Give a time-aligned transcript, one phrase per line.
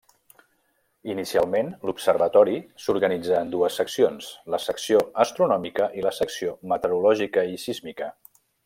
[1.13, 8.15] Inicialment l'observatori s'organitzà en dues seccions: la Secció Astronòmica i la Secció Meteorològica i Sísmica.